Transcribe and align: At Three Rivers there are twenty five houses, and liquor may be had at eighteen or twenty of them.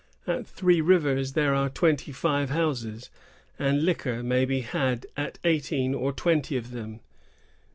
At 0.25 0.47
Three 0.47 0.81
Rivers 0.81 1.33
there 1.33 1.53
are 1.53 1.69
twenty 1.69 2.11
five 2.11 2.49
houses, 2.49 3.11
and 3.59 3.85
liquor 3.85 4.23
may 4.23 4.45
be 4.45 4.61
had 4.61 5.05
at 5.15 5.37
eighteen 5.43 5.93
or 5.93 6.11
twenty 6.11 6.57
of 6.57 6.71
them. 6.71 7.01